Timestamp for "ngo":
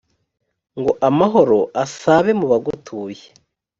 0.79-0.91